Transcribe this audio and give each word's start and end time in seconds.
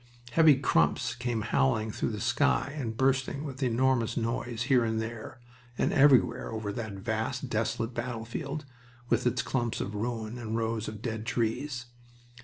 Heavy 0.31 0.55
crumps 0.55 1.13
came 1.13 1.41
howling 1.41 1.91
through 1.91 2.09
the 2.09 2.19
sky 2.19 2.73
and 2.75 2.97
bursting 2.97 3.43
with 3.43 3.61
enormous 3.61 4.17
noise 4.17 4.63
here, 4.63 4.89
there, 4.91 5.39
and 5.77 5.93
everywhere 5.93 6.51
over 6.51 6.73
that 6.73 6.93
vast, 6.93 7.51
desolate 7.51 7.93
battlefield, 7.93 8.65
with 9.09 9.27
its 9.27 9.43
clumps 9.43 9.79
of 9.79 9.93
ruin 9.93 10.39
and 10.39 10.57
rows 10.57 10.87
of 10.87 11.03
dead 11.03 11.27
trees. 11.27 11.85